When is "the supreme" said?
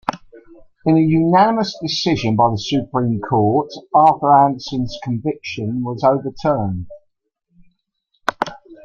2.49-3.21